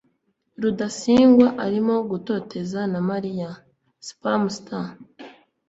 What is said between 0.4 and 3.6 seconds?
rudasingwa arimo gutotezwa na mariya.